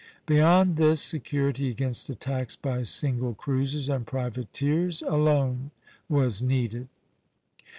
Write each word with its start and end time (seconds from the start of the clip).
Beyond 0.25 0.77
this, 0.77 0.99
security 0.99 1.69
against 1.69 2.09
attacks 2.09 2.55
by 2.55 2.85
single 2.85 3.35
cruisers 3.35 3.87
and 3.87 4.03
privateers 4.07 5.03
alone 5.03 5.69
was 6.09 6.41
needed. 6.41 6.87